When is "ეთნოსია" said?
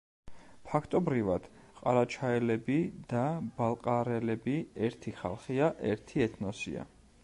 6.31-6.93